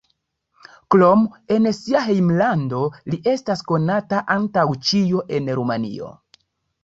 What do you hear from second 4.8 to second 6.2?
ĉio en Rumanio.